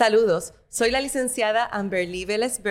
[0.00, 2.62] Saludos, soy la licenciada Amberly Vélez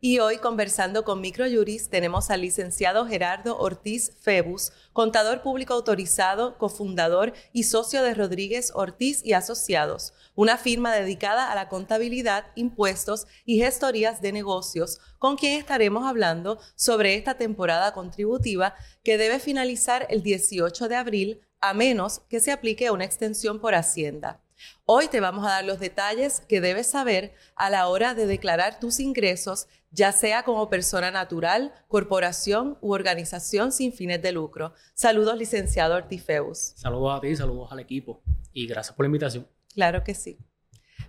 [0.00, 7.32] y hoy conversando con Microjuris tenemos al licenciado Gerardo Ortiz Febus, contador público autorizado, cofundador
[7.52, 13.58] y socio de Rodríguez Ortiz y Asociados, una firma dedicada a la contabilidad, impuestos y
[13.58, 20.22] gestorías de negocios, con quien estaremos hablando sobre esta temporada contributiva que debe finalizar el
[20.22, 24.40] 18 de abril a menos que se aplique una extensión por Hacienda.
[24.84, 28.80] Hoy te vamos a dar los detalles que debes saber a la hora de declarar
[28.80, 34.72] tus ingresos, ya sea como persona natural, corporación u organización sin fines de lucro.
[34.94, 36.72] Saludos, licenciado Ortifeus.
[36.76, 39.46] Saludos a ti, saludos al equipo y gracias por la invitación.
[39.74, 40.38] Claro que sí.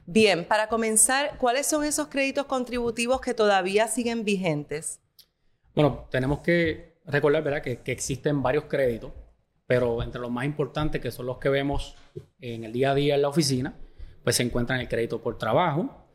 [0.05, 4.99] Bien, para comenzar, ¿cuáles son esos créditos contributivos que todavía siguen vigentes?
[5.75, 7.61] Bueno, tenemos que recordar ¿verdad?
[7.61, 9.11] Que, que existen varios créditos
[9.67, 11.95] pero entre los más importantes, que son los que vemos
[12.39, 13.75] en el día a día en la oficina,
[14.23, 16.07] pues se encuentran el crédito por trabajo,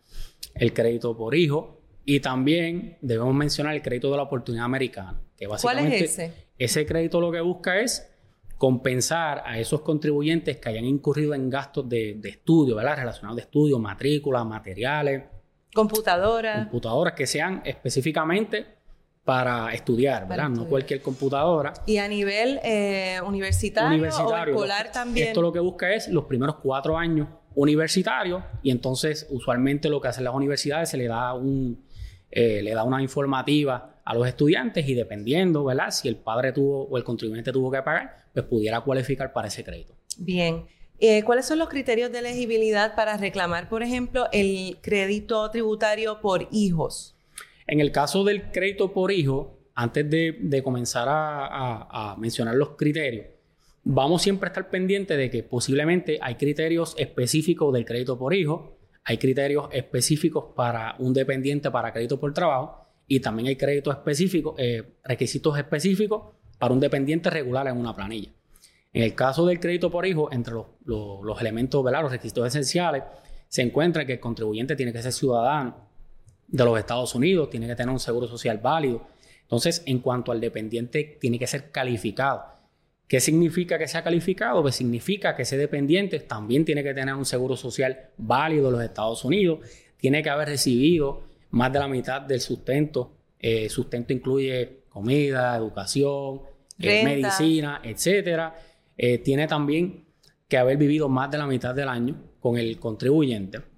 [0.55, 5.21] el crédito por hijo y también debemos mencionar el crédito de la oportunidad americana.
[5.37, 6.33] Que básicamente ¿Cuál es ese?
[6.59, 8.09] Ese crédito lo que busca es
[8.57, 12.97] compensar a esos contribuyentes que hayan incurrido en gastos de, de estudio, ¿verdad?
[12.97, 15.25] Relacionados de estudio, matrículas, materiales.
[15.75, 16.65] Computadoras.
[16.65, 18.82] Computadoras que sean específicamente
[19.25, 20.49] para estudiar, ¿verdad?
[20.49, 21.73] No cualquier computadora.
[21.87, 25.29] Y a nivel eh, universitario, o escolar también.
[25.29, 30.09] Esto lo que busca es los primeros cuatro años universitarios y entonces usualmente lo que
[30.09, 31.85] hacen las universidades se le da un
[32.31, 35.91] eh, le da una informativa a los estudiantes y dependiendo, ¿verdad?
[35.91, 39.63] Si el padre tuvo o el contribuyente tuvo que pagar, pues pudiera cualificar para ese
[39.63, 39.95] crédito.
[40.17, 40.65] Bien.
[40.99, 46.49] Eh, ¿Cuáles son los criterios de elegibilidad para reclamar, por ejemplo, el crédito tributario por
[46.53, 47.15] hijos?
[47.73, 53.29] En el caso del crédito por hijo, antes de, comenzar a, mencionar los criterios,
[53.83, 58.77] vamos siempre a estar pendientes de que posiblemente hay criterios específicos del crédito por hijo,
[59.05, 64.55] hay criterios específicos para un dependiente para crédito por trabajo y también hay créditos específicos,
[64.59, 66.25] eh, requisitos específicos
[66.59, 68.33] para un dependiente regular en una planilla.
[68.93, 72.03] En el caso del crédito por hijo, entre los, elementos, ¿verdad?
[72.03, 73.05] los requisitos esenciales,
[73.49, 75.91] se encuentra que el contribuyente tiene que ser ciudadano,
[76.53, 79.05] de los Estados Unidos, tiene que tener un seguro social válido.
[79.41, 82.45] Entonces, en cuanto al dependiente, tiene que ser calificado.
[83.09, 84.63] ¿Qué significa que sea calificado?
[84.63, 88.83] Pues significa que ese dependiente también tiene que tener un seguro social válido en los
[88.83, 89.61] Estados Unidos,
[89.97, 93.13] tiene que haber recibido más de la mitad del sustento.
[93.39, 96.43] Eh, sustento incluye comida, educación,
[96.79, 98.53] eh, medicina, etc.
[98.97, 100.05] Eh, tiene también
[100.49, 103.72] que haber vivido más de la mitad del año con el contribuyente.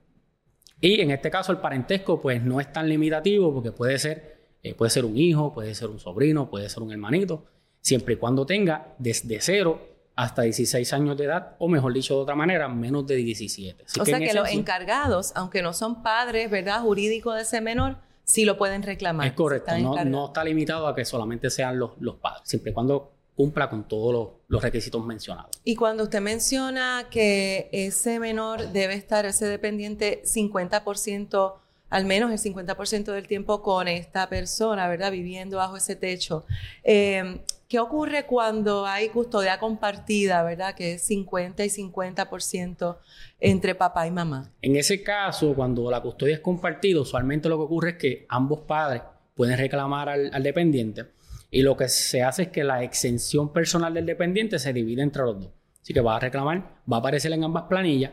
[0.84, 4.74] Y en este caso el parentesco pues no es tan limitativo porque puede ser, eh,
[4.74, 7.46] puede ser un hijo, puede ser un sobrino, puede ser un hermanito,
[7.80, 9.80] siempre y cuando tenga desde cero
[10.14, 13.82] hasta 16 años de edad, o mejor dicho de otra manera, menos de 17.
[13.98, 18.44] o sea que los encargados, aunque no son padres, ¿verdad?, jurídicos de ese menor, sí
[18.44, 19.26] lo pueden reclamar.
[19.26, 23.14] Es correcto, no, está limitado a que solamente sean los, los padres, siempre y cuando
[23.34, 25.50] cumpla con todos los, requisitos mencionados.
[25.64, 31.54] Y cuando usted menciona que ese menor debe estar, ese dependiente, 50%,
[31.90, 35.10] al menos el 50% del tiempo con esta persona, ¿verdad?
[35.10, 36.44] Viviendo bajo ese techo.
[36.84, 40.76] Eh, ¿Qué ocurre cuando hay custodia compartida, ¿verdad?
[40.76, 42.98] Que es 50 y 50%
[43.40, 44.52] entre papá y mamá.
[44.62, 48.60] En ese caso, cuando la custodia es compartida, usualmente lo que ocurre es que ambos
[48.60, 49.02] padres
[49.34, 51.06] pueden reclamar al dependiente
[51.54, 55.22] y lo que se hace es que la exención personal del dependiente se divide entre
[55.22, 55.50] los dos.
[55.80, 58.10] Así que va a reclamar, va a aparecer en ambas planillas,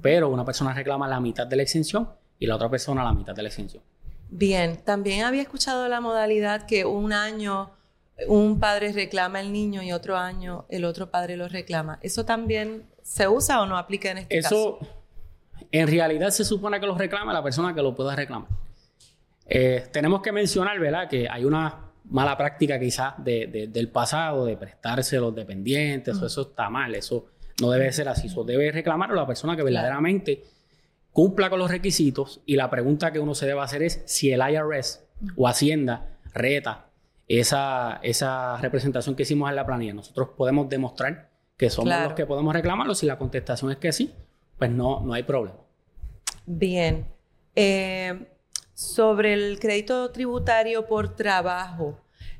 [0.00, 3.34] pero una persona reclama la mitad de la exención y la otra persona la mitad
[3.34, 3.82] de la exención.
[4.30, 7.72] Bien, también había escuchado la modalidad que un año
[8.28, 11.98] un padre reclama el niño y otro año el otro padre lo reclama.
[12.00, 14.78] ¿Eso también se usa o no aplica en este caso?
[14.80, 14.88] Eso,
[15.72, 18.48] en realidad se supone que lo reclama la persona que lo pueda reclamar.
[19.46, 25.18] Eh, tenemos que mencionar, ¿verdad?, que hay una mala práctica quizás del pasado, de prestarse
[25.18, 27.26] los dependientes, eso está mal, eso
[27.60, 30.44] no debe ser así, eso debe reclamar a la persona que verdaderamente
[31.12, 34.40] cumpla con los requisitos y la pregunta que uno se debe hacer es si el
[34.40, 35.04] IRS
[35.36, 36.86] o Hacienda reta
[37.28, 39.94] esa, esa representación que hicimos en la planilla.
[39.94, 42.94] Nosotros podemos demostrar que somos los que podemos reclamarlo.
[42.94, 44.12] Si la contestación es que sí,
[44.58, 45.58] pues no, no hay problema.
[46.46, 47.06] Bien.
[47.54, 48.26] Eh,
[48.74, 51.98] sobre el crédito tributario por trabajo,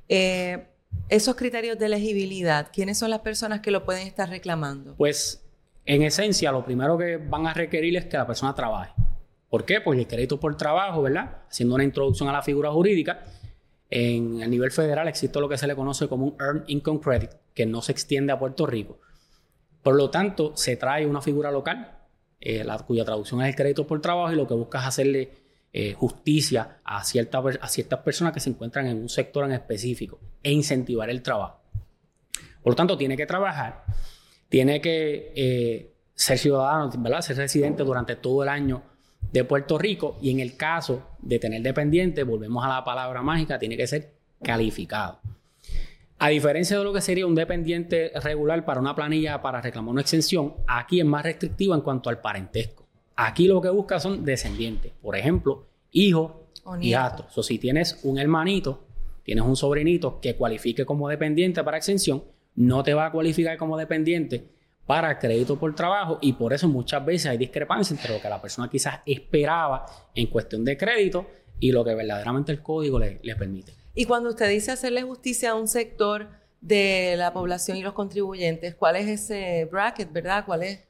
[0.09, 0.67] eh,
[1.09, 4.95] esos criterios de elegibilidad, ¿quiénes son las personas que lo pueden estar reclamando?
[4.97, 5.43] Pues,
[5.87, 8.93] en esencia, lo primero que van a requerir es que la persona trabaje.
[9.49, 9.81] ¿Por qué?
[9.81, 11.43] Porque el crédito por trabajo, ¿verdad?
[11.49, 13.25] Haciendo una introducción a la figura jurídica,
[13.89, 17.31] en el nivel federal existe lo que se le conoce como un Earned Income Credit,
[17.55, 18.99] que no se extiende a Puerto Rico.
[19.83, 21.99] Por lo tanto, se trae una figura local
[22.41, 25.31] eh, la, cuya traducción es el crédito por trabajo y lo que busca es hacerle
[25.77, 30.21] eh, justicia a, cierta, a ciertas personas que se encuentran en un sector en específico
[30.41, 31.63] e incentivar el trabajo.
[32.63, 33.83] Por lo tanto, tiene que trabajar,
[34.49, 37.23] tiene que eh, ser ciudadano, ¿verdad?
[37.23, 38.85] ser residente durante todo el año
[39.33, 43.59] de Puerto Rico y en el caso de tener dependiente, volvemos a la palabra mágica,
[43.59, 45.19] tiene que ser calificado.
[46.21, 50.03] A diferencia de lo que sería un dependiente regular para una planilla para reclamar una
[50.03, 52.84] exención, aquí es más restrictivo en cuanto al parentesco.
[53.17, 56.33] Aquí lo que busca son descendientes, por ejemplo, hijos
[56.81, 57.37] y astros.
[57.39, 58.85] O si tienes un hermanito,
[59.23, 62.25] tienes un sobrinito que cualifique como dependiente para exención,
[62.57, 64.49] no te va a cualificar como dependiente
[64.87, 68.41] para crédito por trabajo y por eso muchas veces hay discrepancia entre lo que la
[68.41, 71.27] persona quizás esperaba en cuestión de crédito
[71.59, 73.73] y lo que verdaderamente el código le, permite.
[73.95, 76.29] Y cuando usted dice hacerle justicia a un sector
[76.61, 80.45] de la población y los contribuyentes, ¿cuál es ese bracket, verdad?
[80.45, 80.81] ¿Cuál es?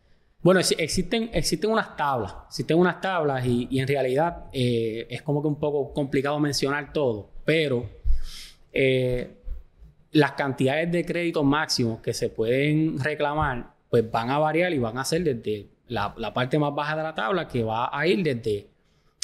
[0.44, 5.49] Bueno, existen, existen unas tablas, existen unas tablas y, en realidad eh, es como que
[5.49, 7.88] un poco complicado mencionar todo, pero
[8.70, 9.38] eh,
[10.12, 14.99] las cantidades de créditos máximos que se pueden reclamar pues van a variar y van
[14.99, 18.69] a ser desde la, parte más baja de la tabla, que va a ir desde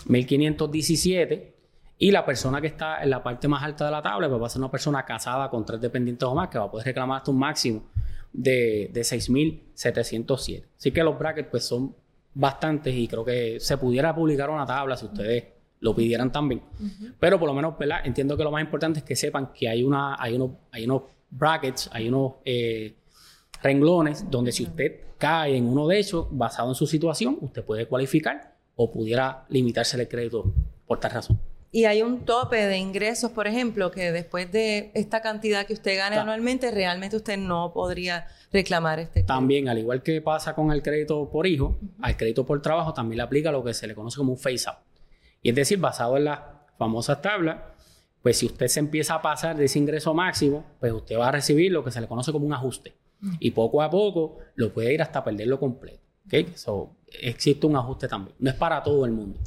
[0.06, 1.54] 1517,
[1.98, 4.46] y la persona que está en la parte más alta de la tabla, pues va
[4.46, 7.18] a ser una persona casada con tres dependientes o más, que va a poder reclamar
[7.18, 7.82] hasta un máximo
[8.32, 10.64] de, de 6.707.
[10.76, 11.94] Así que los brackets pues son
[12.34, 15.44] bastantes y creo que se pudiera publicar una tabla si ustedes
[15.80, 16.62] lo pidieran también.
[17.18, 18.00] Pero por lo menos, ¿verdad?
[18.04, 21.02] Entiendo que lo más importante es que sepan que hay, una, hay, unos, hay unos
[21.30, 22.96] brackets, hay unos eh,
[23.62, 27.86] renglones donde si usted cae en uno de ellos, basado en su situación, usted puede
[27.86, 30.52] cualificar o pudiera limitarse el crédito
[30.86, 31.40] por tal razón.
[31.72, 35.96] Y hay un tope de ingresos, por ejemplo, que después de esta cantidad que usted
[35.96, 39.32] gane anualmente, realmente usted no podría reclamar este crédito.
[39.32, 43.18] También, al igual que pasa con el crédito por hijo, al crédito por trabajo también
[43.18, 44.78] le aplica lo que se le conoce como un face-out.
[45.42, 46.40] Y es decir, basado en las
[46.76, 47.58] famosas tablas,
[48.20, 51.32] pues si usted se empieza a pasar de ese ingreso máximo, pues usted va a
[51.32, 52.94] recibir lo que se le conoce como un ajuste.
[53.38, 56.00] Y poco a poco lo puede ir hasta perderlo completo.
[56.26, 56.46] ¿okay?
[57.22, 58.34] existe un ajuste también.
[58.38, 59.38] No es para todo el mundo.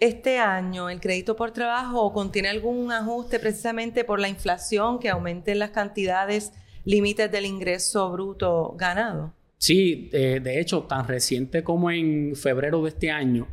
[0.00, 5.58] Este año, ¿el crédito por trabajo contiene algún ajuste precisamente por la inflación que aumenten
[5.58, 6.54] las cantidades
[6.86, 9.34] límites del ingreso bruto ganado?
[9.58, 13.46] Sí, eh, de hecho, tan reciente como en febrero de este año,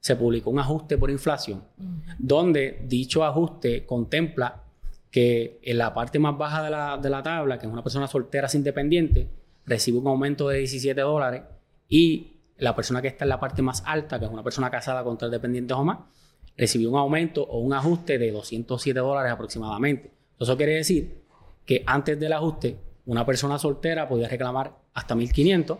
[0.00, 1.62] se publicó un ajuste por inflación,
[2.18, 4.64] donde dicho ajuste contempla
[5.08, 8.08] que en la parte más baja de la, de la tabla, que es una persona
[8.08, 9.28] soltera sin dependiente,
[9.64, 11.42] recibe un aumento de 17 dólares
[11.88, 15.04] y la persona que está en la parte más alta, que es una persona casada
[15.04, 15.98] con tres dependientes o más,
[16.56, 20.10] recibió un aumento o un ajuste de 207 dólares aproximadamente.
[20.38, 21.22] Eso quiere decir
[21.64, 25.78] que antes del ajuste, una persona soltera podía reclamar hasta 1500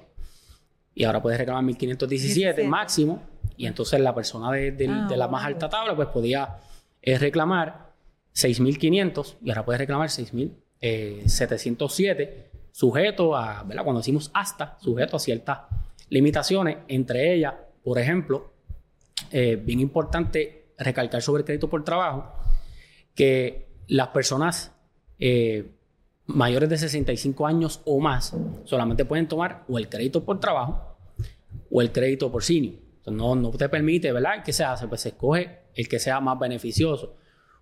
[0.94, 3.22] y ahora puede reclamar 1517 máximo
[3.56, 6.58] y entonces la persona de, ah, la más alta tabla pues podía
[7.02, 7.92] eh, reclamar
[8.34, 10.50] 6.500 y ahora puede reclamar 6.707
[10.80, 13.84] eh, sujeto a, ¿verdad?
[13.84, 15.60] Cuando decimos hasta, sujeto a ciertas
[16.08, 18.52] limitaciones, entre ellas, por ejemplo,
[19.30, 22.32] eh, bien importante recalcar sobre el crédito por trabajo,
[23.14, 24.72] que las personas
[26.26, 30.98] mayores de 65 años o más solamente pueden tomar o el crédito por trabajo
[31.70, 32.74] o el crédito por senior
[33.10, 34.42] no, no te permite, ¿verdad?
[34.44, 34.88] ¿Qué se hace?
[34.88, 37.16] Pues se escoge el que sea más beneficioso.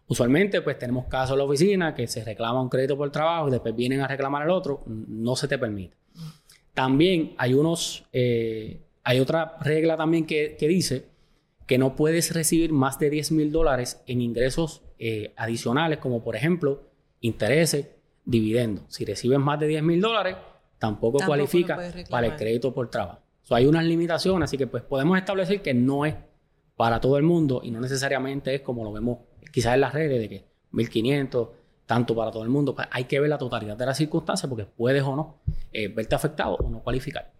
[0.06, 3.50] Usualmente, pues tenemos casos en la oficina que se reclama un crédito por trabajo y
[3.50, 5.96] después vienen a reclamar el otro, no se te permite.
[6.74, 11.06] También hay unos, eh, hay otra regla también que, dice
[11.66, 16.36] que no puedes recibir más de 10 mil dólares en ingresos eh, adicionales, como por
[16.36, 16.82] ejemplo
[17.20, 17.88] intereses,
[18.24, 18.84] dividendos.
[18.88, 20.36] Si recibes más de 10 mil dólares,
[20.78, 21.78] tampoco, cualifica
[22.10, 26.06] para el crédito por trabajo hay unas limitaciones, así que pues podemos establecer que no
[26.06, 26.14] es
[26.76, 29.18] para todo el mundo y no necesariamente es como lo vemos
[29.52, 31.48] quizás en las redes de que 1500,
[31.86, 32.74] tanto para todo el mundo.
[32.74, 35.40] Pues, hay que ver la totalidad de las circunstancias porque puedes o no
[35.72, 37.32] eh, verte afectado o no cualificar.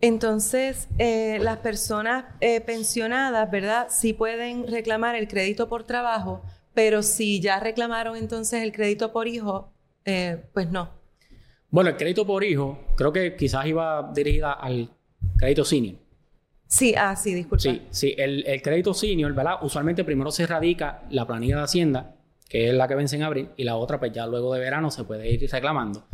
[0.00, 3.88] Entonces, eh, las personas eh, pensionadas, ¿verdad?
[3.90, 9.26] Sí pueden reclamar el crédito por trabajo, pero si ya reclamaron entonces el crédito por
[9.26, 9.72] hijo,
[10.54, 10.88] pues no.
[11.70, 14.90] Bueno, el crédito por hijo, creo que quizás iba dirigida al
[15.36, 15.96] Crédito senior.
[16.66, 17.62] Sí, ah, sí, disculpa.
[17.62, 19.54] Sí, sí, el, crédito senior, ¿verdad?
[19.62, 22.16] Usualmente primero se radica la planilla de Hacienda,
[22.48, 24.90] que es la que vence en abril, y la otra, pues ya luego de verano
[24.90, 26.04] se puede ir reclamando.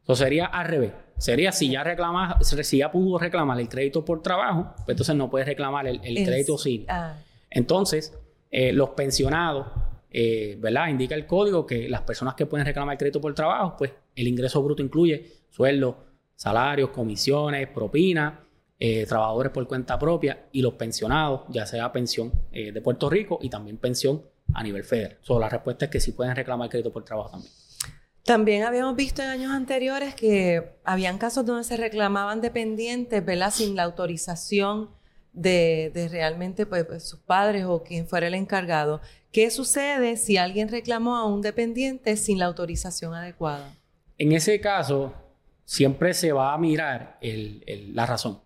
[0.00, 0.92] Entonces sería al revés.
[1.16, 5.30] Sería si ya reclama, si ya pudo reclamar el crédito por trabajo, pues entonces no
[5.30, 6.86] puede reclamar el, crédito senior.
[6.90, 7.16] Ah.
[7.48, 8.12] Entonces,
[8.50, 9.66] eh, los pensionados,
[10.10, 10.88] eh, ¿verdad?
[10.88, 14.28] Indica el código que las personas que pueden reclamar el crédito por trabajo, pues el
[14.28, 16.04] ingreso bruto incluye sueldo,
[16.36, 18.34] salarios, comisiones, propinas,
[18.78, 23.48] eh, trabajadores por cuenta propia y los pensionados, ya sea pensión de Puerto Rico y
[23.48, 24.22] también pensión
[24.54, 25.18] a nivel federal.
[25.22, 27.52] So, la respuesta es que sí pueden reclamar crédito por trabajo también.
[28.24, 33.50] También habíamos visto en años anteriores que habían casos donde se reclamaban dependientes, ¿verdad?
[33.50, 34.88] Sin la autorización
[35.34, 39.02] de, realmente pues, pues, sus padres o quien fuera el encargado.
[39.30, 43.74] ¿Qué sucede si alguien reclamó a un dependiente sin la autorización adecuada?
[44.16, 45.12] En ese caso,
[45.64, 48.40] siempre se va a mirar la razón.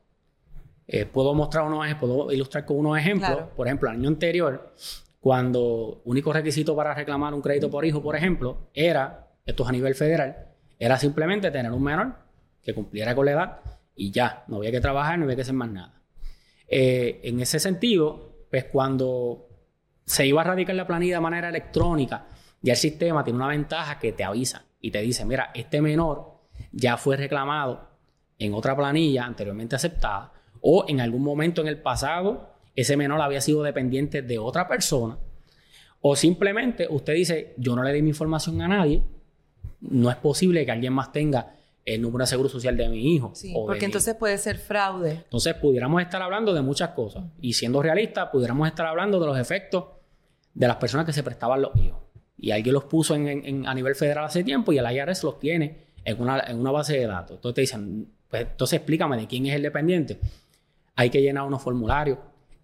[0.87, 3.43] Eh, puedo mostrar unos puedo ilustrar con unos ejemplos.
[3.55, 4.75] Por ejemplo, el año anterior,
[5.21, 9.73] cuando único requisito para reclamar un crédito por hijo, por ejemplo, era, esto es a
[9.73, 10.49] nivel federal,
[10.79, 12.15] era simplemente tener un menor
[12.63, 13.61] que cumpliera con la edad
[13.95, 16.03] y ya, no había que trabajar, no había que hacer más nada.
[16.69, 19.49] Eh, en ese sentido, pues cuando
[20.05, 22.27] se iba a radicar la planilla de manera electrónica,
[22.61, 26.39] ya el sistema tiene una ventaja que te avisa y te dice, mira, este menor
[26.73, 27.89] ya fue reclamado
[28.39, 33.41] en otra planilla anteriormente aceptada o en algún momento en el pasado ese menor había
[33.41, 35.19] sido dependiente de otra persona
[36.01, 39.03] o simplemente usted dice, yo no le di mi información a nadie,
[39.81, 41.55] no es posible que alguien más tenga
[41.85, 43.33] el número de seguro social de mi hijo.
[43.35, 45.23] Sí, porque entonces puede ser fraude.
[45.25, 47.25] Entonces pudiéramos estar hablando de muchas cosas.
[47.41, 49.85] Y siendo realistas, pudiéramos estar hablando de los efectos
[50.55, 52.01] de las personas que se prestaban los hijos.
[52.37, 55.87] Y alguien los puso en, a nivel federal hace tiempo y el IRS los tiene
[56.05, 57.37] en una, en una base de datos.
[57.37, 60.21] Entonces te dicen, pues entonces explícame de quién es el dependiente.
[60.95, 62.19] Hay que llenar unos formularios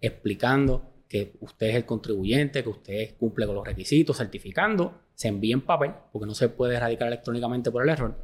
[0.05, 5.53] explicando que usted es el contribuyente, que usted cumple con los requisitos, certificando, se envía
[5.53, 8.15] en papel, porque no se puede erradicar electrónicamente por el error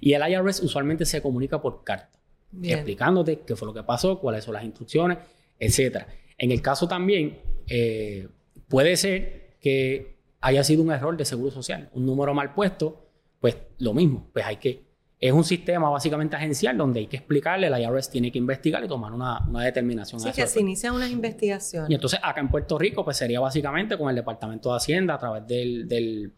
[0.00, 2.18] y el IRS usualmente se comunica por carta,
[2.62, 5.18] explicándote qué fue lo que pasó, cuáles son las instrucciones,
[5.58, 6.04] etc.
[6.36, 8.28] En el caso también, eh,
[8.68, 13.08] puede ser que haya sido un error de seguro social, un número mal puesto,
[13.40, 14.87] pues lo mismo, pues hay que
[15.20, 18.88] es un sistema básicamente agencial donde hay que explicarle, el IRS tiene que investigar y
[18.88, 20.20] tomar una, una determinación.
[20.20, 21.90] Sí, que se inician unas investigaciones.
[21.90, 25.18] Y entonces acá en Puerto Rico, pues sería básicamente con el Departamento de Hacienda a
[25.18, 26.32] través del,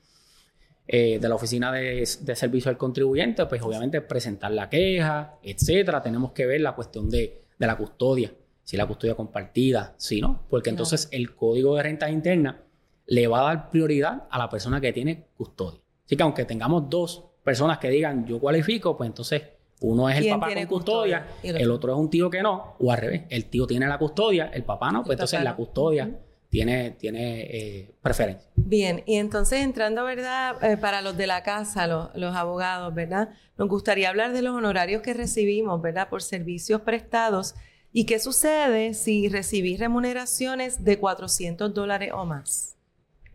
[0.87, 6.01] eh, de la Oficina de, Servicio al Contribuyente, pues obviamente presentar la queja, etcétera.
[6.01, 8.33] Tenemos que ver la cuestión de, la custodia,
[8.65, 12.63] si la custodia compartida, si no, porque entonces el Código de Renta Interna
[13.05, 15.81] le va a dar prioridad a la persona que tiene custodia.
[16.07, 19.43] Así que aunque tengamos dos personas que digan yo cualifico, pues entonces
[19.81, 22.99] uno es el papá con custodia, el otro es un tío que no, o al
[22.99, 26.11] revés, el tío tiene la custodia, el papá no, pues entonces la custodia
[26.51, 28.51] tiene, tiene eh, preferencia.
[28.57, 30.63] Bien, y entonces entrando, ¿verdad?
[30.63, 33.31] Eh, para los de la casa, los, abogados, ¿verdad?
[33.57, 36.09] Nos gustaría hablar de los honorarios que recibimos, ¿verdad?
[36.09, 37.55] Por servicios prestados.
[37.93, 42.77] ¿Y qué sucede si recibís remuneraciones de 400 dólares o más?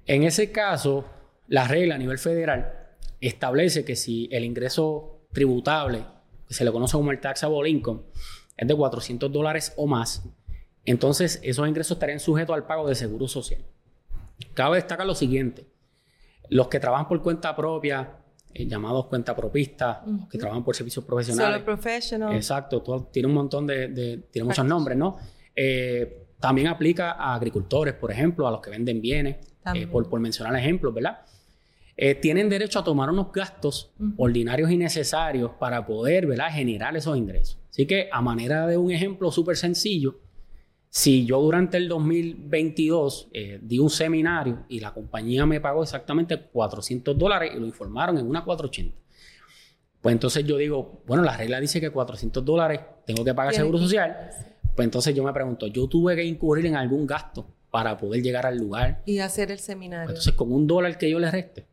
[0.05, 1.05] En ese caso,
[1.47, 2.84] la regla a nivel federal
[3.27, 6.03] establece que si el ingreso tributable,
[6.47, 8.01] que se le conoce como el taxable income,
[8.57, 10.23] es de 400 dólares o más,
[10.85, 13.61] entonces esos ingresos estarían sujetos al pago de seguro social.
[14.53, 15.65] Cabe destacar lo siguiente,
[16.49, 18.17] los que trabajan por cuenta propia,
[18.53, 21.55] eh, llamados cuenta propistas, los que trabajan por servicios profesionales.
[21.55, 22.35] Solo professional.
[22.35, 25.17] Exacto, tiene un montón de, tiene muchos nombres, ¿no?
[25.55, 29.37] Eh, también aplica a agricultores, por ejemplo, a los que venden bienes,
[29.73, 31.21] eh, por, por, mencionar ejemplos, ¿verdad?
[32.21, 37.57] Tienen derecho a tomar unos gastos ordinarios y necesarios para poder, ¿verdad?, generar esos ingresos.
[37.69, 40.19] Así que, a manera de un ejemplo súper sencillo,
[40.95, 46.39] si yo durante el 2022 eh, di un seminario y la compañía me pagó exactamente
[46.39, 48.95] 400 dólares y lo informaron en una 480,
[49.99, 53.77] pues entonces yo digo, bueno, la regla dice que 400 dólares tengo que pagar seguro
[53.77, 54.29] social.
[54.73, 58.45] Pues entonces yo me pregunto, yo tuve que incurrir en algún gasto para poder llegar
[58.45, 59.01] al lugar.
[59.05, 60.07] Y hacer el seminario.
[60.07, 61.65] entonces con un dólar que yo le reste,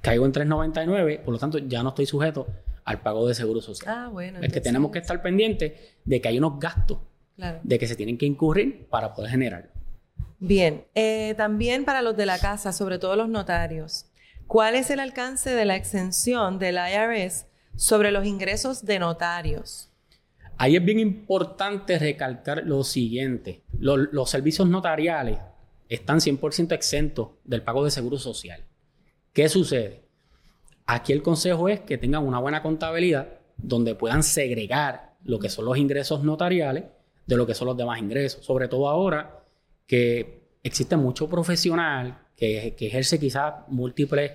[0.00, 2.46] caigo en 3.99, por lo tanto ya no estoy sujeto
[2.84, 3.94] al pago de seguro social.
[3.94, 4.40] Ah, bueno.
[4.40, 5.72] Es que tenemos que estar pendientes
[6.04, 6.98] de que hay unos gastos
[7.62, 9.70] de que se tienen que incurrir para poder generar.
[10.38, 14.06] Bien, eh, también para los de la casa, sobre todo los notarios,
[14.46, 19.88] ¿cuál es el alcance de la exención del IRS sobre los ingresos de notarios?
[20.58, 25.38] Ahí es bien importante recalcar lo siguiente, los, servicios notariales
[25.88, 28.64] están 100% exentos del pago de seguro social.
[29.32, 30.02] ¿Qué sucede?
[30.86, 35.64] Aquí el consejo es que tengan una buena contabilidad donde puedan segregar lo que son
[35.64, 36.84] los ingresos notariales
[37.26, 38.44] de lo que son los demás ingresos.
[38.44, 39.44] Sobre todo ahora
[39.86, 44.32] que existe mucho profesional que, ejerce quizás múltiples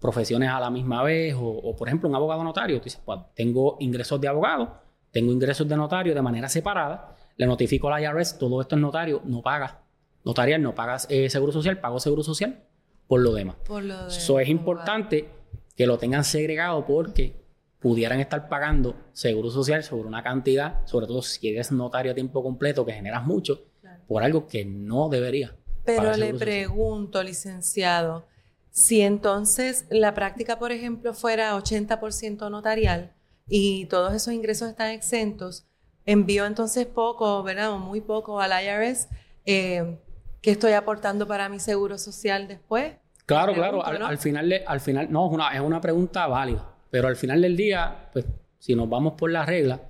[0.00, 3.76] profesiones a la misma vez, o, por ejemplo un abogado notario, tú dices, pues tengo
[3.80, 4.78] ingresos de abogado,
[5.12, 8.80] tengo ingresos de notario de manera separada, le notifico a la IRS, todo esto es
[8.80, 9.82] notario, no paga,
[10.24, 12.64] notarial, no pagas eh, seguro social, pago seguro social
[13.10, 13.56] por lo demás.
[13.66, 15.28] Por lo Eso es importante
[15.74, 17.34] que lo tengan segregado porque
[17.80, 22.40] pudieran estar pagando seguro social sobre una cantidad, sobre todo si eres notario a tiempo
[22.40, 23.64] completo, que generas mucho,
[24.06, 25.56] por algo que no debería.
[25.84, 28.26] Pero le pregunto, licenciado,
[28.70, 33.12] si entonces la práctica, por ejemplo, fuera 80% notarial
[33.48, 35.66] y todos esos ingresos están exentos,
[36.06, 37.72] envío entonces poco, ¿verdad?
[37.72, 39.08] O muy poco al IRS,
[39.46, 39.98] eh,
[40.40, 42.94] ¿qué estoy aportando para mi seguro social después?
[43.26, 43.84] Claro, claro.
[43.84, 46.74] Al, final, al final, no, es una, es una pregunta válida.
[46.90, 48.24] Pero al final del día, pues,
[48.58, 49.80] si nos vamos por la regla,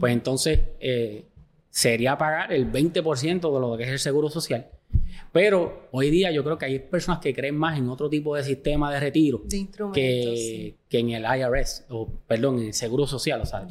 [0.00, 1.26] pues entonces eh,
[1.70, 4.66] sería pagar el 20% de lo que es el seguro social.
[5.32, 8.42] Pero hoy día yo creo que hay personas que creen más en otro tipo de
[8.42, 9.42] sistema de retiro
[9.92, 13.42] que, que, en el IRS, o perdón, en el seguro social.
[13.42, 13.66] O sea,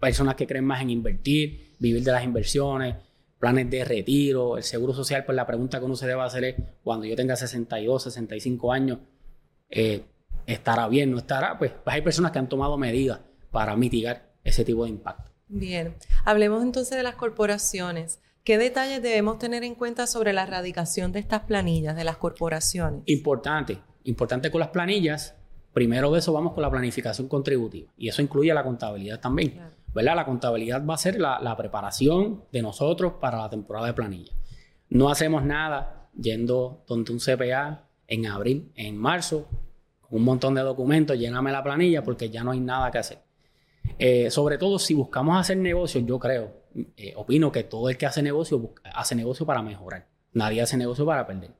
[0.00, 2.96] personas que creen más en invertir, vivir de las inversiones,
[3.44, 5.22] planes de retiro, el seguro social.
[5.26, 9.00] Pues la pregunta que uno se debe hacer es: cuando yo tenga 62, 65 años,
[9.68, 10.02] eh,
[10.46, 11.10] ¿estará bien?
[11.10, 11.58] ¿No estará?
[11.58, 13.20] Pues, pues hay personas que han tomado medidas
[13.50, 15.30] para mitigar ese tipo de impacto.
[15.48, 18.18] Bien, hablemos entonces de las corporaciones.
[18.44, 23.02] ¿Qué detalles debemos tener en cuenta sobre la erradicación de estas planillas de las corporaciones?
[23.06, 25.34] Importante, importante con las planillas.
[25.74, 29.60] Primero de eso vamos con la planificación contributiva y eso incluye la contabilidad también.
[29.94, 30.16] ¿Verdad?
[30.16, 34.32] La contabilidad va a ser la, preparación de nosotros para la temporada de planilla.
[34.88, 39.46] No hacemos nada yendo donde un CPA en abril, en marzo,
[40.00, 43.18] con un montón de documentos, lléname la planilla porque ya no hay nada que hacer.
[43.98, 46.64] Eh, sobre todo si buscamos hacer negocios, yo creo,
[46.96, 50.08] eh, opino que todo el que hace negocio hace negocio para mejorar.
[50.32, 51.52] Nadie hace negocio para perder.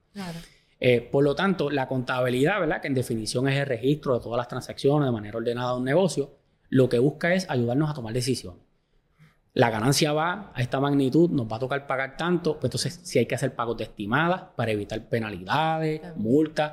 [0.80, 2.80] Eh, por lo tanto, la contabilidad, ¿verdad?
[2.80, 5.84] Que en definición es el registro de todas las transacciones de manera ordenada de un
[5.84, 6.32] negocio,
[6.68, 8.62] lo que busca es ayudarnos a tomar decisiones.
[9.52, 13.18] La ganancia va a esta magnitud, nos va a tocar pagar tanto, pues entonces si
[13.18, 16.72] hay que hacer pagos de estimadas para evitar penalidades, multas,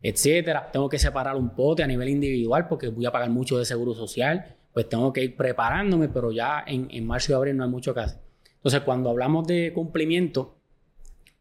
[0.00, 0.70] etcétera.
[0.72, 3.94] Tengo que separar un pote a nivel individual porque voy a pagar mucho de seguro
[3.94, 7.94] social pues tengo que ir preparándome, pero ya en, marzo y abril no hay mucho
[7.94, 8.20] que hacer.
[8.56, 10.56] Entonces, cuando hablamos de cumplimiento,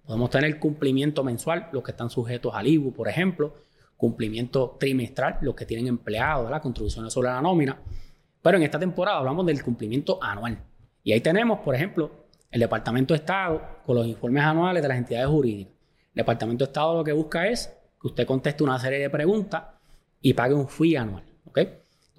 [0.05, 3.53] podemos tener cumplimiento mensual, los que están sujetos al IBU, por ejemplo,
[3.99, 7.77] cumplimiento trimestral, los que tienen empleados, las contribuciones sobre la nómina.
[8.41, 10.57] Pero en esta temporada hablamos del cumplimiento anual.
[11.03, 14.97] Y ahí tenemos, por ejemplo, el Departamento de Estado con los informes anuales de las
[14.97, 15.73] entidades jurídicas.
[16.13, 17.67] El Departamento de Estado lo que busca es
[18.01, 19.63] que usted conteste una serie de preguntas
[20.21, 21.23] y pague un fee anual.
[21.45, 21.59] ¿ok?,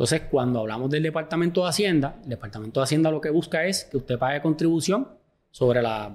[0.01, 3.85] entonces, cuando hablamos del Departamento de Hacienda, el Departamento de Hacienda lo que busca es
[3.85, 5.09] que usted pague contribución
[5.51, 6.15] sobre la,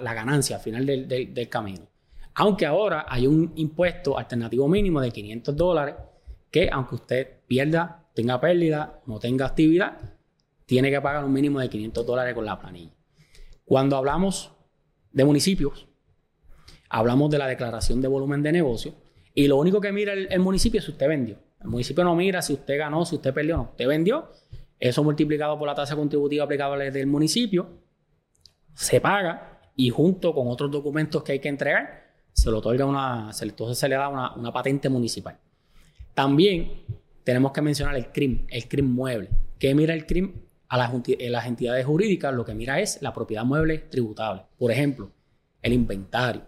[0.00, 1.86] la, ganancia al final del, camino.
[2.40, 5.96] Aunque ahora hay un impuesto alternativo mínimo de 500 dólares
[6.52, 9.98] que aunque usted pierda, tenga pérdida, no tenga actividad,
[10.64, 12.92] tiene que pagar un mínimo de 500 dólares con la planilla.
[13.64, 14.52] Cuando hablamos
[15.10, 15.88] de municipios,
[16.88, 18.94] hablamos de la declaración de volumen de negocio
[19.34, 21.38] y lo único que mira el municipio es si usted vendió.
[21.60, 23.62] El municipio no mira si usted ganó, si usted perdió, no.
[23.64, 24.30] Usted vendió,
[24.78, 27.68] eso multiplicado por la tasa contributiva aplicable del municipio,
[28.74, 33.30] se paga y junto con otros documentos que hay que entregar, se le otorga una,
[33.40, 35.38] entonces se le da una, patente municipal.
[36.14, 36.82] También
[37.24, 39.30] tenemos que mencionar el CRIM, el CRIM mueble.
[39.58, 40.32] ¿Qué mira el CRIM?
[40.68, 44.42] A las, las entidades jurídicas lo que mira es la propiedad mueble tributable.
[44.58, 45.10] Por ejemplo,
[45.62, 46.42] el inventario,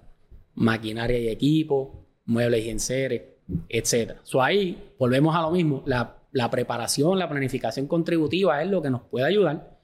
[0.54, 3.22] maquinaria y equipo, muebles y enseres,
[3.68, 4.20] etcétera.
[4.22, 5.82] So, ahí volvemos a lo mismo.
[5.86, 9.78] La, preparación, la planificación contributiva es lo que nos puede ayudar.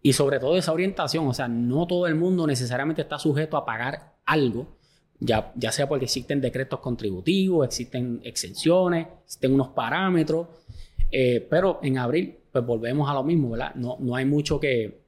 [0.00, 3.64] Y sobre todo esa orientación, o sea, no todo el mundo necesariamente está sujeto a
[3.64, 4.77] pagar algo,
[5.20, 10.48] ya, ya sea porque existen decretos contributivos, existen exenciones, existen unos parámetros,
[11.10, 13.74] eh, pero en abril pues volvemos a lo mismo, ¿verdad?
[13.74, 15.02] No, no hay mucho que,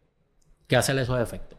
[0.67, 1.59] que hacer esos efectos.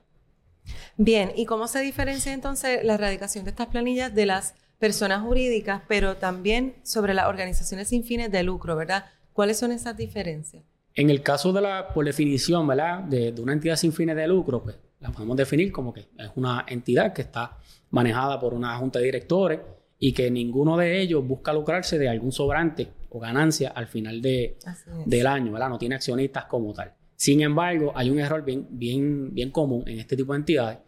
[0.98, 5.84] Bien, ¿y cómo se diferencia entonces la erradicación de estas planillas de las personas jurídicas,
[5.88, 9.06] pero también sobre las organizaciones sin fines de lucro, ¿verdad?
[9.32, 10.64] ¿Cuáles son esas diferencias?
[10.96, 13.00] En el caso de la, por definición, ¿verdad?
[13.04, 16.66] De, una entidad sin fines de lucro, pues la podemos definir como que es una
[16.68, 17.58] entidad que está
[17.92, 19.60] manejada por una junta de directores
[20.00, 24.58] y que ninguno de ellos busca lucrarse de algún sobrante o ganancia al final de,
[25.06, 25.70] del año, ¿verdad?
[25.70, 26.94] No tiene accionistas como tal.
[27.16, 30.80] Sin embargo, hay un error bien, bien, bien común en este tipo de entidades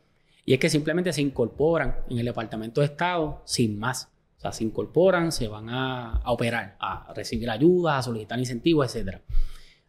[0.45, 4.09] y es que simplemente se incorporan en el Departamento de Estado sin más.
[4.37, 9.19] O sea, se incorporan, se van a, operar, a recibir ayudas, a solicitar incentivos, etc.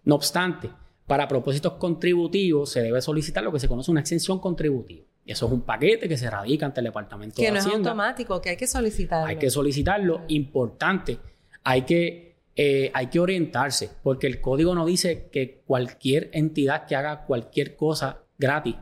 [0.04, 0.70] No obstante,
[1.06, 5.04] para propósitos contributivos se debe solicitar lo que se conoce una exención contributiva.
[5.24, 7.60] Y eso es un paquete que se radica ante el Departamento de Hacienda.
[7.60, 9.26] Que no es automático, que hay que solicitarlo.
[9.26, 10.22] Hay que solicitarlo.
[10.28, 11.18] Importante,
[11.62, 16.96] hay que, eh, hay que orientarse, porque el código no dice que cualquier entidad que
[16.96, 18.76] haga cualquier cosa gratis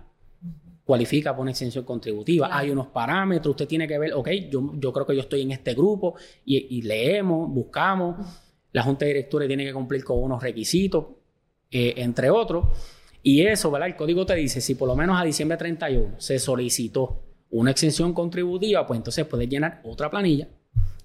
[0.84, 2.48] cualifica por una exención contributiva.
[2.50, 5.52] Hay unos parámetros, usted tiene que ver, ok, yo, yo creo que yo estoy en
[5.52, 8.16] este grupo y, leemos, buscamos.
[8.72, 11.06] la Junta de Directores tiene que cumplir con unos requisitos,
[11.72, 12.66] eh, entre otros.
[13.22, 13.88] Y eso, ¿verdad?
[13.88, 18.12] El código te dice, si por lo menos a diciembre 31 se solicitó una exención
[18.12, 20.48] contributiva, pues entonces puedes llenar otra planilla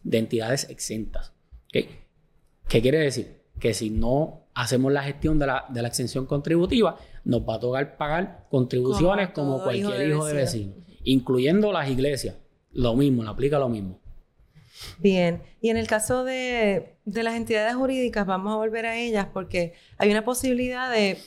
[0.04, 1.34] de entidades exentas.
[1.72, 3.42] ¿Qué quiere decir?
[3.60, 7.60] Que si no hacemos la gestión de la, de la exención contributiva, nos va a
[7.60, 12.36] tocar pagar contribuciones como, cualquier hijo de, vecino, incluyendo las iglesias.
[12.72, 14.00] Lo mismo, le aplica lo mismo.
[15.00, 19.28] Bien, y en el caso de, de, las entidades jurídicas, vamos a volver a ellas
[19.34, 21.18] porque hay una posibilidad de,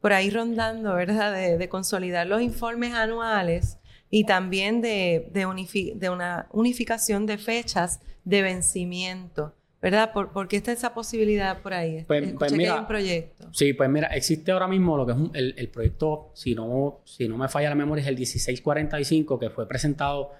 [0.00, 3.78] por ahí rondando, ¿verdad?, de, de consolidar los informes anuales
[4.14, 9.54] y también de, de, una unificación de fechas de vencimiento.
[9.82, 10.12] ¿Verdad?
[10.12, 12.04] ¿Por, qué está esa posibilidad por ahí?
[12.06, 13.48] Pues, pues mira, hay un proyecto.
[13.52, 17.28] Sí, pues mira, existe ahora mismo lo que es el, el, proyecto, si no, si
[17.28, 20.30] no me falla la memoria, es el 1645, que fue presentado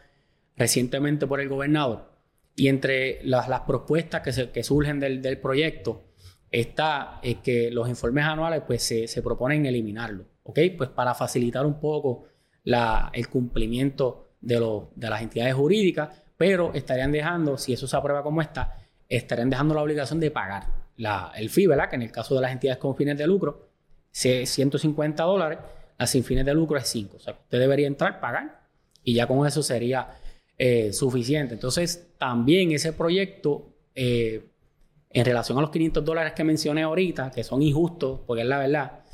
[0.56, 2.13] recientemente por el gobernador.
[2.56, 6.04] Y entre las, propuestas que, se, que surgen del, del, proyecto
[6.50, 10.60] está es que los informes anuales pues se, se proponen eliminarlo, ¿ok?
[10.76, 12.26] Pues para facilitar un poco
[12.62, 14.60] la, el cumplimiento de,
[14.94, 19.74] de las entidades jurídicas, pero estarían dejando, si eso se aprueba como está, estarían dejando
[19.74, 21.88] la obligación de pagar la, el ¿verdad?
[21.88, 23.68] Que en el caso de las entidades con fines de lucro,
[24.12, 25.58] es 150 dólares,
[25.98, 27.16] las sin fines de lucro es 5.
[27.16, 28.62] O sea, usted debería entrar, pagar,
[29.02, 30.08] y ya con eso sería
[30.58, 31.54] eh, suficiente.
[31.54, 34.44] Entonces, también ese proyecto, eh,
[35.10, 38.58] en relación a los 500 dólares que mencioné ahorita, que son injustos, porque es la
[38.58, 39.04] verdad,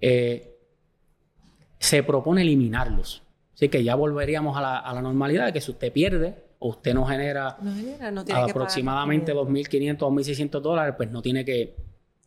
[0.00, 0.56] eh,
[1.78, 3.22] se propone eliminarlos.
[3.54, 6.68] Así que ya volveríamos a la, a la normalidad de que si usted pierde o
[6.68, 7.58] usted no genera,
[8.34, 11.76] aproximadamente 2.500 o 1.600 dólares, pues no tiene que,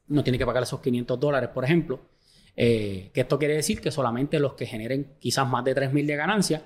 [0.07, 2.01] no tiene que pagar esos 500 dólares, por ejemplo.
[2.57, 6.15] Eh, que esto quiere decir que solamente los que generen quizás más de 3.000 de
[6.15, 6.63] ganancia,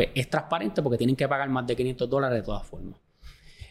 [0.00, 2.98] pues es transparente porque tienen que pagar más de 500 dólares de todas formas.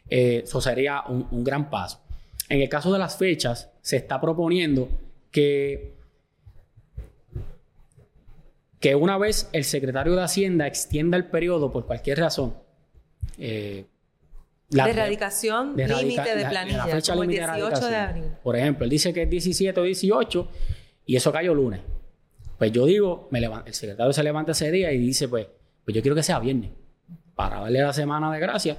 [0.07, 2.01] Eh, eso sería un, un gran paso.
[2.47, 4.89] En el caso de las fechas, se está proponiendo
[5.31, 5.95] que
[8.79, 12.53] que una vez el secretario de Hacienda extienda el periodo por cualquier razón,
[13.39, 13.87] eh,
[14.69, 18.23] la de erradicación límite de planilla, la, fecha como el 18 de, abril.
[18.43, 20.47] Por ejemplo, él dice que es 17 o 18
[21.07, 21.81] y eso cayó lunes.
[22.59, 25.47] Pues yo digo, me el secretario se levanta ese día y dice, pues,
[25.83, 26.71] pues yo quiero que sea viernes
[27.35, 28.77] para darle la semana de gracia.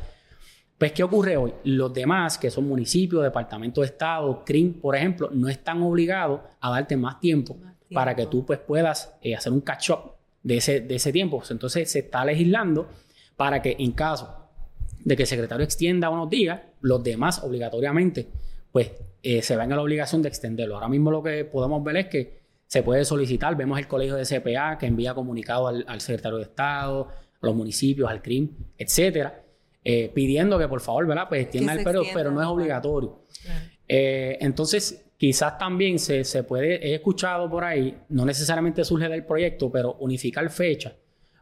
[0.79, 1.53] Pues, ¿qué ocurre hoy?
[1.65, 6.71] Los demás, que son municipios, departamento de Estado, CRIM, por ejemplo, no están obligados a
[6.71, 7.59] darte más tiempo
[7.93, 11.39] para que tú pues, puedas eh, hacer un catch-up de ese, de ese tiempo.
[11.39, 12.89] Pues, entonces se está legislando
[13.37, 14.35] para que en caso
[15.05, 18.29] de que el secretario extienda unos días, los demás obligatoriamente
[18.73, 20.77] pues eh, se ven a la obligación de extenderlo.
[20.77, 22.40] Ahora mismo lo que podemos ver es que
[22.71, 27.09] se puede solicitar, vemos el colegio de CPA que envía comunicado al, secretario de Estado,
[27.09, 29.43] a los municipios, al CRIM, etcétera,
[29.83, 31.29] eh, pidiendo que por favor, ¿verdad?
[31.29, 33.25] Pues extienda el periodo, pero no es obligatorio.
[33.89, 39.71] entonces, Quizás también se, se, puede, he escuchado por ahí, no necesariamente surge del proyecto,
[39.71, 40.95] pero unificar fecha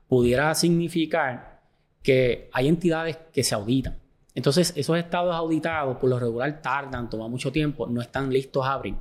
[0.09, 1.61] pudiera significar
[2.03, 3.97] que hay entidades que se auditan.
[4.35, 8.73] Entonces, esos estados auditados por lo regular tardan, toma mucho tiempo, no están listos a
[8.73, 8.97] abrir.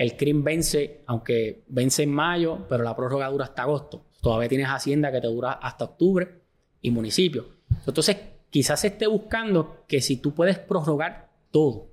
[0.00, 4.06] El CRIM vence, aunque vence en mayo, pero la prórroga dura hasta agosto.
[4.22, 6.40] Todavía tienes Hacienda que te dura hasta octubre
[6.80, 7.48] y municipio.
[7.86, 8.16] Entonces,
[8.48, 11.90] quizás se esté buscando que si tú puedes prorrogar todo,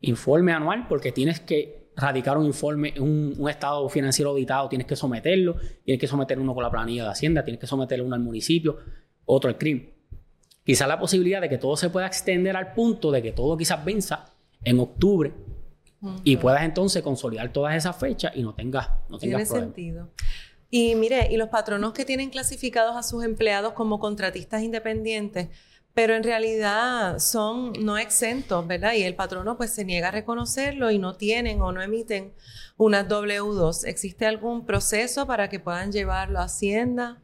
[0.00, 5.54] informe anual, porque tienes que radicar un informe, un, estado financiero auditado, tienes que someterlo,
[5.84, 8.78] tienes que someter uno con la planilla de Hacienda, tienes que someter uno al municipio,
[9.26, 9.90] otro al CRIM.
[10.64, 13.84] Quizás la posibilidad de que todo se pueda extender al punto de que todo quizás
[13.84, 14.24] venza
[14.64, 15.32] en octubre
[16.24, 20.10] y puedas entonces consolidar todas esas fechas y no tengas, no tengas Tiene sentido.
[20.70, 25.48] Y mire, y los patronos que tienen clasificados a sus empleados como contratistas independientes,
[25.94, 28.94] pero en realidad son no exentos, ¿verdad?
[28.94, 32.32] Y el patrono pues se niega a reconocerlo y no tienen o no emiten
[32.78, 33.86] unas W2.
[33.86, 37.22] ¿Existe algún proceso para que puedan llevarlo a Hacienda?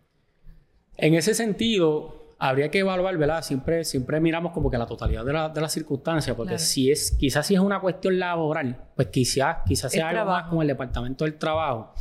[0.96, 3.42] En ese sentido, habría que evaluar, ¿verdad?
[3.42, 7.10] Siempre, siempre miramos como que la totalidad de, la, de las circunstancias, porque si es,
[7.12, 11.24] quizás si es una cuestión laboral, pues quizás, quizás sea algo más con el Departamento
[11.24, 11.92] del Trabajo.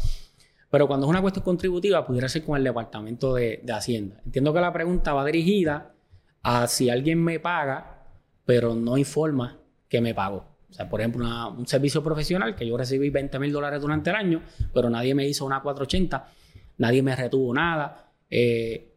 [0.69, 4.21] Pero cuando es una cuestión contributiva, pudiera ser con el Departamento de, de Hacienda.
[4.26, 5.93] Entiendo que la pregunta va dirigida
[6.43, 8.06] a si alguien me paga,
[8.45, 10.45] pero no informa que me pagó.
[10.69, 11.26] O sea, por ejemplo,
[11.58, 14.41] un servicio profesional que yo recibí 20 mil dólares durante el año,
[14.73, 16.28] pero nadie me hizo una 480,
[16.78, 18.12] nadie me retuvo nada.
[18.30, 18.96] Eh,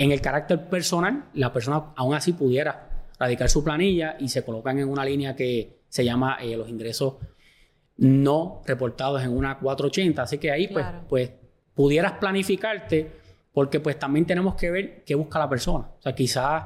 [0.00, 4.78] en el carácter personal, la persona aún así pudiera radicar su planilla y se colocan
[4.78, 7.16] en una línea que se llama eh, los ingresos
[7.98, 10.22] no reportados en una 480.
[10.22, 11.30] Así que ahí, pues, pues,
[11.74, 13.10] pudieras planificarte
[13.52, 15.90] porque pues también tenemos que ver qué busca la persona.
[15.98, 16.64] O sea, quizás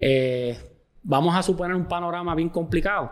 [0.00, 0.58] eh,
[1.04, 3.08] vamos a suponer un panorama bien complicado.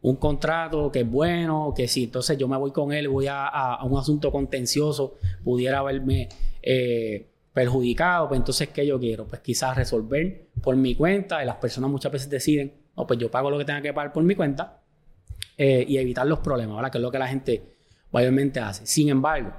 [0.00, 3.78] Un contrato que es bueno, que si entonces yo me voy con él, voy a,
[3.84, 6.28] un asunto contencioso, pudiera haberme
[6.62, 9.26] eh, perjudicado, pues entonces, ¿qué yo quiero?
[9.26, 13.32] Pues quizás resolver por mi cuenta, y las personas muchas veces deciden, no, pues yo
[13.32, 14.80] pago lo que tenga que pagar por mi cuenta
[15.56, 16.92] eh, y evitar los problemas, ¿verdad?
[16.92, 17.76] Que es lo que la gente
[18.12, 18.86] mayormente hace.
[18.86, 19.52] Sin embargo,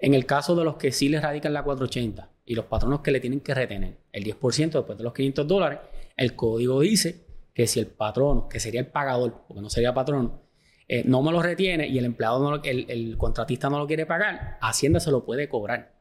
[0.00, 3.12] en el caso de los que sí les radican la 480 y los patronos que
[3.12, 5.78] le tienen que retener el 10% después de los 500 dólares,
[6.16, 10.42] el código dice que si el patrono, que sería el pagador, porque no sería patrono,
[10.88, 14.58] eh, no me lo retiene y el empleado, no el, contratista no lo quiere pagar,
[14.60, 15.93] Hacienda se lo puede cobrar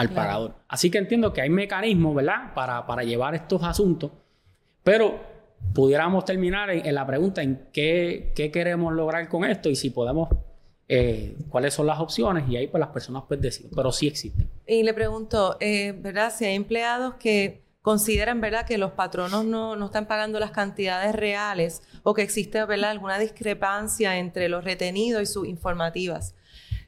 [0.00, 0.54] al pagador.
[0.66, 4.10] Así que entiendo que hay mecanismos, ¿verdad?, para, para llevar estos asuntos,
[4.82, 5.20] pero
[5.74, 10.30] pudiéramos terminar en, la pregunta en qué, qué, queremos lograr con esto y si podemos,
[10.88, 14.48] eh, cuáles son las opciones y ahí pues las personas pues deciden, pero sí existen.
[14.66, 16.32] Y le pregunto, eh, ¿verdad?
[16.34, 21.14] Si hay empleados que consideran, ¿verdad?, que los patronos no, no, están pagando las cantidades
[21.14, 26.34] reales o que existe, ¿verdad?, alguna discrepancia entre los retenidos y sus informativas.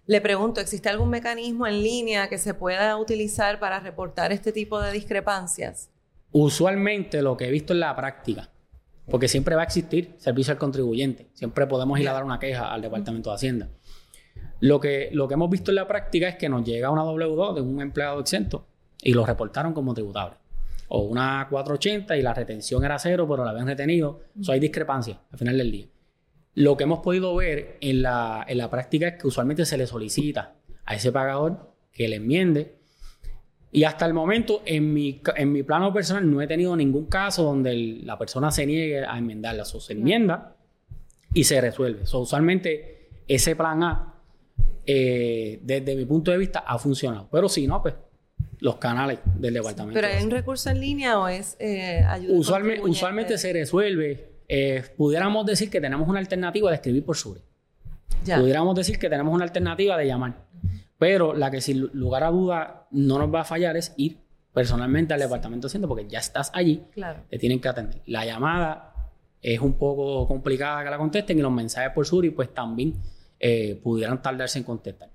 [0.07, 4.81] Le pregunto, ¿existe algún mecanismo en línea que se pueda utilizar para reportar este tipo
[4.81, 5.91] de discrepancias?
[6.33, 8.51] Usualmente lo que he visto en la práctica,
[9.09, 12.73] porque siempre va a existir servicio al contribuyente, siempre podemos ir a dar una queja
[12.73, 13.69] al Departamento de Hacienda.
[14.59, 17.55] Lo que, lo que hemos visto en la práctica es que nos llega una W2
[17.55, 18.67] de un empleado exento
[19.03, 20.37] y lo reportaron como tributable
[20.95, 24.21] o una 480 y la retención era cero, pero la habían retenido.
[24.39, 25.87] Eso hay discrepancia al final del día.
[26.55, 29.87] Lo que hemos podido ver en la, en la práctica es que usualmente se le
[29.87, 32.75] solicita a ese pagador que le enmiende.
[33.71, 37.43] Y hasta el momento, en mi, en mi plano personal, no he tenido ningún caso
[37.45, 39.63] donde la persona se niegue a enmendarla.
[39.63, 40.57] O se enmienda
[41.33, 42.03] y se resuelve.
[42.03, 44.15] usualmente, ese plan A,
[44.85, 47.29] eh, desde mi punto de vista, ha funcionado.
[47.33, 47.95] Pero si no, pues
[48.59, 49.95] los canales del departamento.
[49.95, 52.35] ¿Pero hay un recurso en línea o es eh, ayuda?
[52.35, 54.32] Usualmente, usualmente se resuelve.
[54.49, 57.41] Eh, pudiéramos decir que tenemos una alternativa de escribir por Suri.
[58.25, 60.47] Pudiéramos decir que tenemos una alternativa de llamar.
[60.99, 64.19] Pero la que sin lugar a duda no nos va a fallar es ir
[64.53, 66.85] personalmente al departamento de Hacienda porque ya estás allí.
[66.93, 67.23] Claro.
[67.29, 68.03] Te tienen que atender.
[68.07, 68.93] La llamada
[69.41, 72.95] es un poco complicada que la contesten y los mensajes por Suri pues también
[73.41, 75.11] eh, pudieran tardarse en contestar.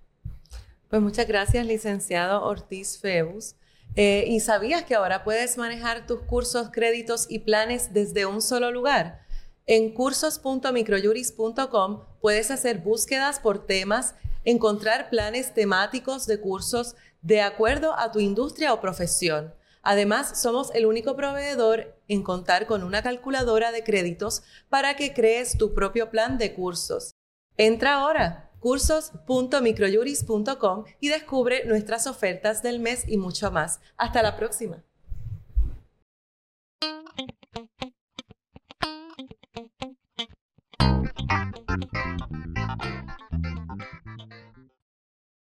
[0.89, 3.55] Pues muchas gracias, licenciado Ortiz Febus.
[3.99, 8.69] Eh, ¿Y sabías que ahora puedes manejar tus cursos, créditos y planes desde un solo
[8.69, 9.25] lugar?
[9.65, 14.13] En cursos.microjuris.com puedes hacer búsquedas por temas,
[14.45, 19.55] encontrar planes temáticos de cursos de acuerdo a tu industria o profesión.
[19.81, 25.57] Además, somos el único proveedor en contar con una calculadora de créditos para que crees
[25.57, 27.15] tu propio plan de cursos.
[27.57, 33.79] Entra ahora cursos.microjuris.com y descubre nuestras ofertas del mes y mucho más.
[33.95, 34.83] Hasta la próxima.